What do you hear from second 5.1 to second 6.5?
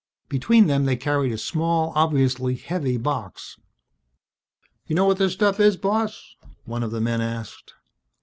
this stuff is, boss?"